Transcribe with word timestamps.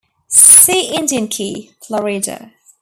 See 0.29 0.95
Indian 0.95 1.27
Key, 1.27 1.75
Florida. 1.79 2.53